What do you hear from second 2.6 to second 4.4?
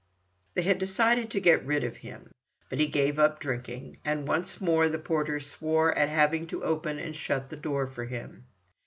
but he gave up drinking, and